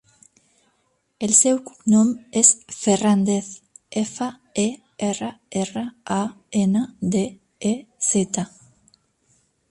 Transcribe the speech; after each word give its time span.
El 1.25 1.31
seu 1.39 1.57
cognom 1.65 2.07
és 2.39 2.47
Ferrandez: 2.77 3.49
efa, 4.01 4.29
e, 4.63 4.65
erra, 5.09 5.29
erra, 5.65 5.83
a, 6.15 6.17
ena, 6.63 6.81
de, 7.17 7.21
e, 7.73 7.75
zeta. 8.09 8.47